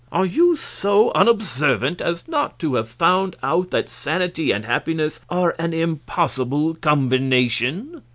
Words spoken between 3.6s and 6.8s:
that sanity and happiness are an impossible